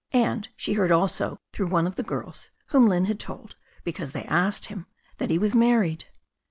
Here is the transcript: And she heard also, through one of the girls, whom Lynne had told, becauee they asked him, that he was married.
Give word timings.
And 0.13 0.49
she 0.57 0.73
heard 0.73 0.91
also, 0.91 1.37
through 1.53 1.67
one 1.67 1.85
of 1.85 1.95
the 1.95 2.01
girls, 2.01 2.49
whom 2.69 2.87
Lynne 2.87 3.05
had 3.05 3.19
told, 3.19 3.55
becauee 3.85 4.11
they 4.11 4.23
asked 4.23 4.65
him, 4.65 4.87
that 5.19 5.29
he 5.29 5.37
was 5.37 5.55
married. 5.55 6.05